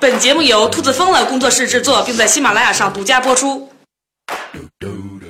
[0.00, 3.68] 本节目由兔子疯了工作室制作，并在喜马拉雅上独家播出。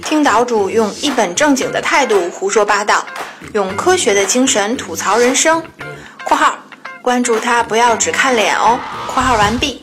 [0.04, 3.06] 听岛主用一本正经的态度胡说八道，
[3.54, 5.62] 用科学的精神吐槽人生。
[6.24, 6.58] （括号
[7.00, 8.78] 关注他，不要只看脸哦。
[9.12, 9.82] ）（括号完毕。）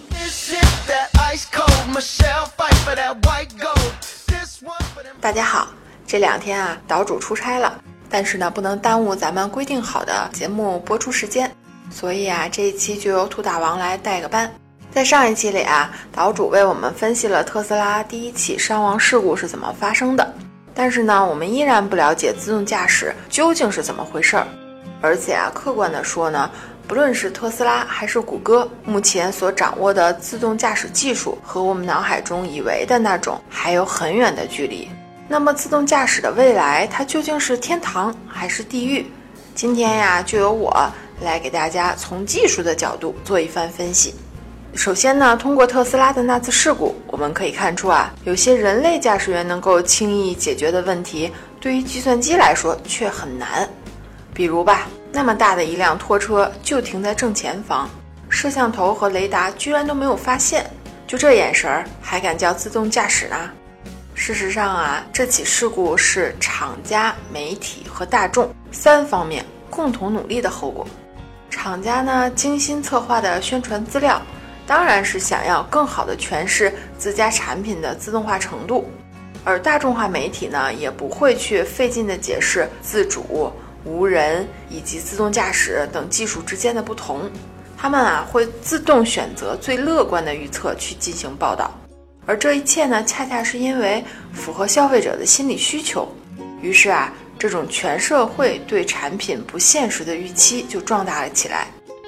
[5.20, 5.68] 大家好，
[6.06, 11.56] 这两天啊，岛主出差了，但是呢，不能耽误咱们规定好的节目播出时间，
[11.90, 14.52] 所以啊，这一期就由兔大王来带个班。
[14.92, 20.34] 在上一期里啊，岛主为我们分析了特斯拉第一起伤亡事故是怎么发生的，
[20.74, 24.48] 但是呢，我们依然不了解自动驾驶究竟是怎么回事儿。
[25.02, 26.50] 而且啊，客观的说呢，
[26.88, 34.90] 不论是特斯拉还是谷歌，目前所掌握的自动驾驶技术和我们脑海中以为的那种还有很远的距离。
[35.28, 39.06] 那么，自动驾驶的未来，它究竟是天堂还是地狱？
[39.54, 40.72] 今天呀，就由我
[41.22, 44.14] 来给大家从技术的角度做一番分析。
[44.74, 51.32] 首先呢，通过特斯拉的那次事故，我们可以看出啊，有些人类驾驶员能够轻易解决的问题，
[51.62, 53.68] 对于计算机来说却很难。
[54.34, 57.90] 比如吧，那么大的一辆拖车就停在正前方，
[58.28, 60.70] 摄像头和雷达居然都没有发现，
[61.08, 63.50] 就这眼神儿还敢叫自动驾驶呢？
[64.14, 70.86] 事实上啊，这起事故是厂家、媒体和大众三方面共同努力的后果。
[71.66, 74.22] 厂家呢，精心策划的宣传资料。
[74.68, 78.88] 当然是想要更好的诠释自家产品的自动化程度，
[79.44, 83.52] 而大众化媒体呢，也不会去费劲的解释自主、
[83.84, 87.28] 无人以及自动驾驶等技术之间的不同，
[87.76, 91.72] 他们啊会自动选择最乐观的预测去进行报道，
[92.28, 96.08] 而这一切呢，恰恰是因为符合消费者的心理需求，
[96.62, 101.68] 于是啊，这种全社会对产品不现实的预期就壮大了起来。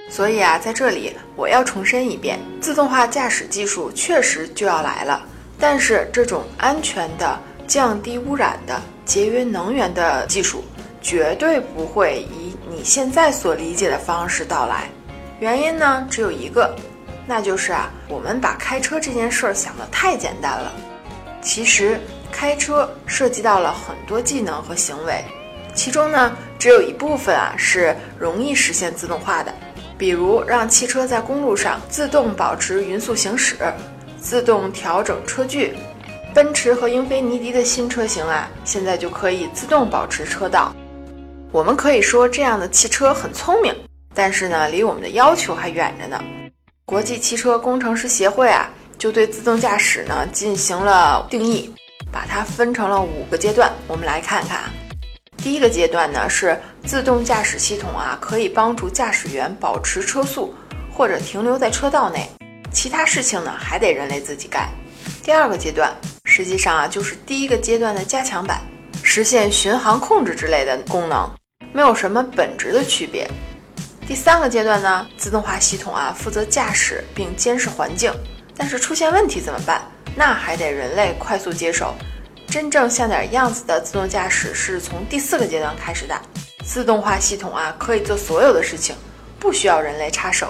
[0.10, 5.26] 所以啊，在这里我要重申一遍，自动化驾驶技术确实就要来了。
[5.60, 7.38] 但是这种安全的、
[7.68, 10.64] 降低污染的、节约能源的技术，
[11.02, 14.90] 绝对不会以你现在所理解的方式到来。
[15.40, 16.74] 原因呢，只有一个，
[17.26, 20.72] 那就是啊，我们把开车这件事儿想得太简单了。
[21.42, 22.00] 其实，
[22.40, 25.26] 开车涉及到了很多技能和行为，
[25.74, 29.52] 其中呢，只有一部分啊是容易实现自动化的。
[29.98, 33.56] 比如让汽车在公路上自动保持匀速行驶，
[34.22, 35.76] 自动调整车距。
[36.32, 40.72] 奔驰和英菲尼迪的新车型啊，现在就可以自动保持车道。
[41.52, 43.74] 我们可以说这样的汽车很聪明，
[44.14, 46.24] 但是呢，离我们的要求还远着呢。
[46.86, 51.74] 国际汽车工程师协会啊，就对自动驾驶呢进行了定义，
[52.12, 53.72] 把它分成了五个阶段。
[53.88, 54.64] 我们来看看。
[55.38, 60.54] 第一个阶段呢是自动驾驶系统啊，可以帮助驾驶员保持车速
[60.92, 62.28] 或者停留在车道内，
[62.72, 64.68] 其他事情呢还得人类自己干。
[65.24, 68.60] 第二个阶段实际上啊就是第一个阶段的加强版，
[69.04, 71.30] 实现巡航控制之类的功能，
[71.72, 73.30] 没有什么本质的区别。
[74.08, 78.12] 第三个阶段呢，自动化系统啊负责驾驶并监视环境，
[78.56, 79.82] 但是出现问题怎么办？
[80.16, 81.94] 那还得人类快速接手。
[82.48, 86.18] 真正像点样子的自动驾驶是从第四个阶段开始的，
[86.64, 88.96] 自动化系统啊可以做所有的事情，
[89.38, 90.48] 不需要人类插手，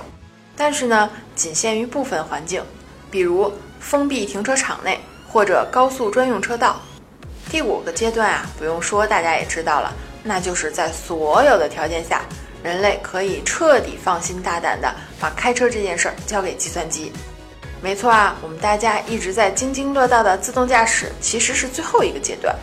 [0.56, 2.64] 但是呢，仅限于部分环境，
[3.10, 6.80] 比如封闭停车场内或者高速专用车道。
[7.50, 9.92] 第五个阶段啊，不用说，大家也知道了，
[10.22, 12.22] 那就是在所有的条件下，
[12.62, 17.12] 人类可以彻底放心大胆的把开车这件事儿交给计算机。
[17.80, 22.56] 没错啊，我们大家一直在津津乐道的自动驾驶，其实是最后一个阶段。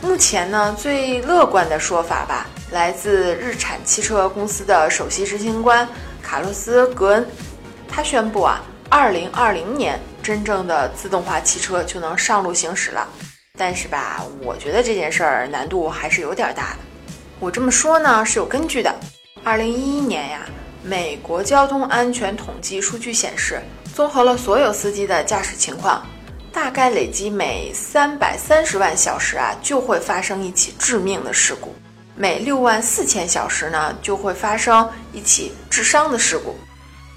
[0.00, 5.86] 目前呢，最乐观的说法吧，来自日产汽车公司的首席执行官
[6.22, 7.28] 卡洛斯·格恩，
[7.88, 13.06] 他宣布啊，二零二零年真正的自动化汽车就能上路行驶了。
[13.58, 16.78] 但是吧，我觉得这件事儿难度还是有点大的。
[17.38, 18.94] 我这么说呢是有根据的。
[19.44, 20.46] 二零一一年呀，
[20.82, 23.60] 美国交通安全统计数据显示。
[23.94, 26.06] 综合了所有司机的驾驶情况，
[26.52, 31.70] 大概累积每三百三十万小时啊，就会发生一起致命的事故；
[32.14, 36.56] 每六万四千小时呢，就会发生一起致伤的事故。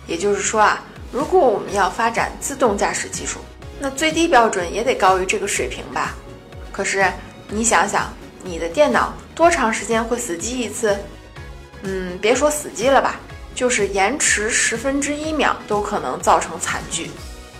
[0.07, 3.39] 也就是说啊，如果我们要发展自动驾驶技术，
[3.79, 6.15] 那最低标准也得高于这个水平吧？
[6.71, 7.05] 可是
[7.47, 8.11] 你想想，
[8.43, 10.97] 你的电脑多长时间会死机一次？
[11.83, 13.19] 嗯，别说死机了吧。
[13.53, 17.09] 就是延迟十分之一秒都可能造成惨剧，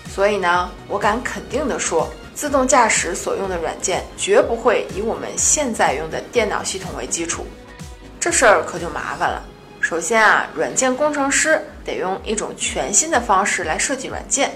[0.10, 7.46] 所以呢，我敢肯定的说，自动驾驶所用的软件绝不会以我们现在用的电脑系统为基础，
[8.20, 9.44] 这事儿可就麻烦了。
[9.80, 14.52] 首先啊，软件工程师得用一种全新的方式来设计软件，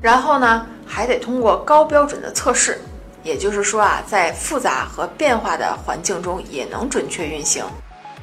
[0.00, 2.80] 然后呢，还得通过高标准的测试。
[3.22, 7.62] 也就是说啊，在复杂和变化的环境中也能准确运行，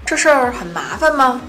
[0.03, 1.39] 这事儿很麻烦吗？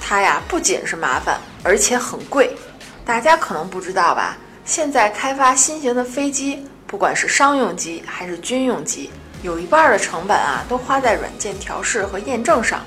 [0.00, 2.56] 它呀，不仅是麻烦，而且很贵。
[3.04, 4.36] 大家可能不知道吧？
[4.64, 9.10] 现在开发新型的飞机，不管是商用机还是军用机，
[9.42, 12.80] 有一半的成本啊，都花在软件调试和验证上。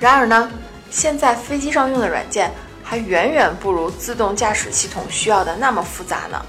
[0.00, 0.50] 然而呢，
[0.90, 2.50] 现在飞机上用的软件
[2.82, 6.44] 还远远不如自动驾驶系统需要的那么复杂呢，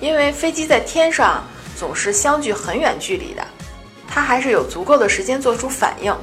[0.00, 1.44] 因为飞机在天上。
[1.76, 3.42] 总是相距很远距离的，
[4.06, 6.14] 它还是有足够的时间做出反应，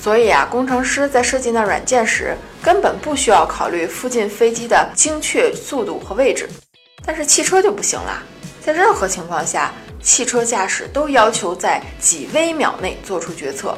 [0.00, 6.48] 所以啊，工程师在设计那软件时，根本不需要考虑附近飞机的精确速度和位置。
[7.04, 8.22] 但是汽车就不行了，
[8.64, 13.76] 在任何情况下，汽车驾驶都要求在几微秒内做出决策，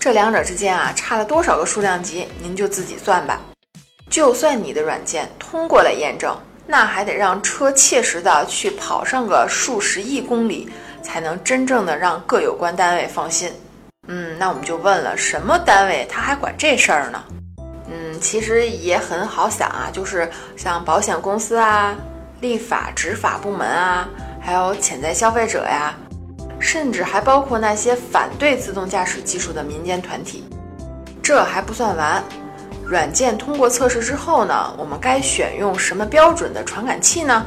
[0.00, 3.40] 这两者之间啊，差了多少个数量级，您就自己算吧。
[4.10, 6.36] 就算你的软件通过了验证。
[6.68, 10.68] 那还得让车切实的去跑上个数十亿公里，
[11.00, 13.52] 才能真正的让各有关单位放心。
[14.08, 17.22] 嗯，那我们就问了，什么单位他还管这事儿呢？
[18.20, 21.94] 其实也很好想啊，就是像保险公司啊、
[22.40, 24.08] 立法执法部门啊，
[24.40, 25.94] 还有潜在消费者呀，
[26.58, 30.48] 甚至还包括那些反对自动驾驶技术的民间团体。
[31.22, 32.22] 这还不算完。
[32.84, 37.44] 软件通过测试之后呢，我们该选用什么标准的传感器呢？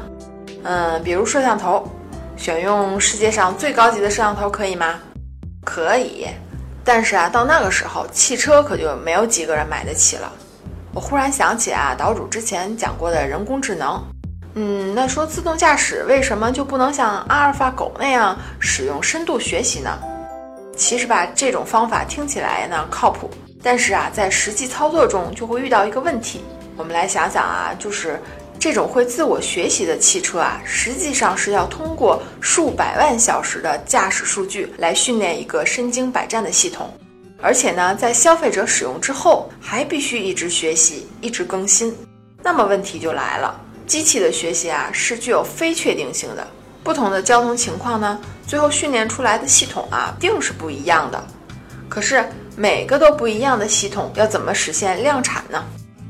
[0.64, 1.88] 嗯，比如摄像头，
[2.36, 5.00] 选用世界上最高级的摄像头可以吗？
[5.64, 6.28] 可以，
[6.84, 10.30] 但是啊，到那个时候，汽车可就没有几个人买得起了。
[11.00, 14.04] 我忽然想起啊，岛主之前讲过的人工智能，
[14.56, 19.98] 嗯，那说自动驾驶为什么就不能像阿尔法狗那样使用深度学习呢？
[20.76, 23.32] 其实吧，这种方法听起来呢靠谱。
[23.64, 26.44] 但是啊，在实际操作中就会遇到一个问题。
[26.76, 28.22] 我们来想想啊，就是
[28.60, 36.94] 这种会自我学习的汽车啊，实际上是要通过数百万小时的驾驶数据来训练一个身经百战的系统，
[37.42, 41.96] 而且呢，在消费者使用之后，还必须一直学习、一直更新。
[42.44, 46.48] 那么问题就来了，机器的学习啊是具有非确定性的，
[46.84, 51.24] 不同的交通情况呢，最后训练出来的系统啊，定是不一样的。
[51.88, 52.24] 可是。
[52.58, 55.64] 每个都不一样的系统要怎么实现量产呢？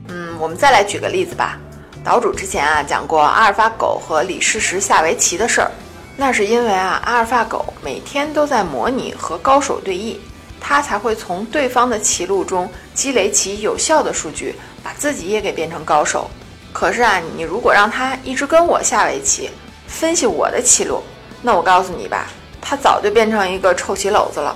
[0.08, 1.60] 嗯，我们再来举个例子吧。
[2.04, 5.70] 岛主之前啊讲过阿尔法狗和李世石下围棋的事儿，
[6.18, 10.16] 那是因为啊阿尔法狗每天都在模拟和高手对弈，
[10.60, 16.30] 他才会从对方的棋路中积累起有效的数据，把自己也给变成高手。
[16.72, 19.50] 可是啊，你如果让他一直跟我下围棋，
[19.88, 21.02] 分析我的棋路，
[21.42, 22.28] 那我告诉你吧，
[22.62, 24.56] 他早就变成一个臭棋篓子了。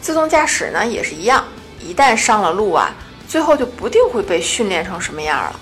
[0.00, 1.44] 自动驾驶呢也是一样，
[1.80, 2.94] 一旦上了路啊，
[3.26, 5.58] 最后就不定会被训练成什么样了。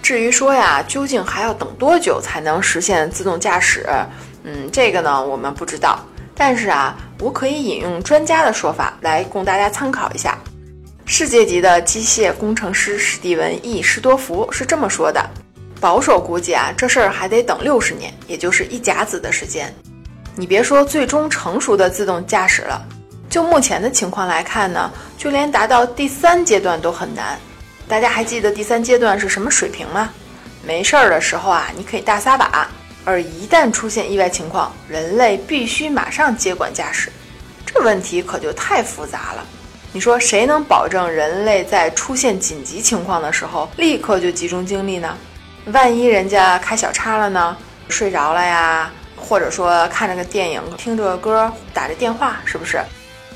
[0.00, 3.84] 至于说呀，究竟还要等多久才能实现自动驾驶？
[4.44, 5.98] 嗯，这个呢我们不知道。
[6.44, 10.36] 但是啊，我可以引用专家的说法来供大家参考一下。
[11.06, 15.24] 世界级的机械工程师史蒂文 ·E· 施多福是这么说的：
[15.80, 19.72] 保守估计啊，这事儿还得等六十年，也就是一甲子的时间。
[20.34, 22.84] 你别说最终成熟的自动驾驶了。
[23.30, 27.38] 就目前的情况来看呢，就连达到第三阶段都很难。
[27.86, 30.10] 大家还记得第三阶段是什么水平吗？
[30.66, 32.66] 没事儿的时候啊，你可以大撒把；
[33.04, 37.10] 而一旦出现意外情况，人类必须马上接管驾驶。
[37.66, 39.44] 这问题可就太复杂了。
[39.92, 45.16] 你说谁能保证人类在出现紧急情况的时候立刻就集中精力呢？
[45.66, 47.56] 万一人家开小差了呢？
[47.88, 48.90] 睡着了呀？
[49.16, 52.80] 或者说看着个电影、听着歌、打着电话，是不是？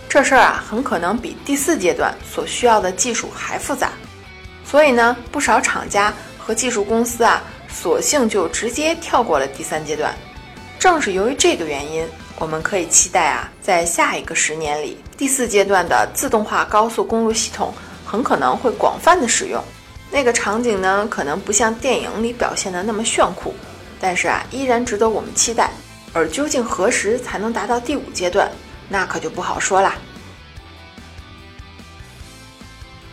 [0.09, 3.91] 这事儿啊，很可能比第四阶段所需要的技术还复杂，
[4.65, 7.43] 所以呢，不少厂家和技术公司啊，
[7.79, 10.15] 索性就直接跳过了第三阶段。
[10.79, 17.75] 正是由于这个原因，我们可以期待啊，在下一个十年里，第四阶段的自动化高速公路系统
[18.07, 19.63] 很可能会广泛的使用。
[20.11, 23.55] 那个场景呢，可能不像电影里表现的那么炫酷，
[24.01, 25.71] 但是啊，依然值得我们期待。
[26.15, 28.51] 而究竟何时才能达到第五阶段？
[28.89, 29.97] 那可就不好说啦。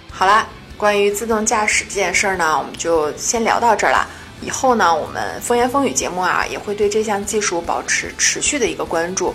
[0.09, 4.07] 好啦，关于自动驾驶这件事儿呢，我们就先聊到这儿了。
[4.45, 9.33] 以后呢，我们风言风语节目啊，也会对这项技术保持持续的一个关注。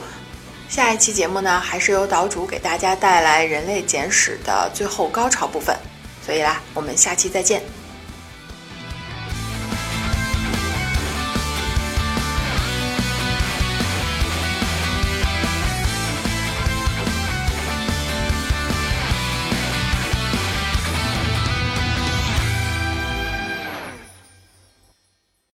[0.68, 5.74] 下一期节目呢，还是由岛主给大家带来人类简史的最后高潮部分。
[6.24, 7.62] 所以啦，我们下期再见。